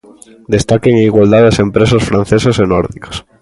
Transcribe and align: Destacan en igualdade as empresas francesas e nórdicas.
Destacan 0.55 0.93
en 0.95 1.07
igualdade 1.11 1.47
as 1.51 1.61
empresas 1.65 2.05
francesas 2.09 2.55
e 2.63 2.65
nórdicas. 2.73 3.15